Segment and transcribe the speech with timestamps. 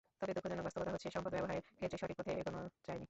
[0.21, 2.99] তবে দুঃখজনক বাস্তবতা হচ্ছে, সম্পদ ব্যবহারের ক্ষেত্রে সঠিক পথে এগোনো যায়নি।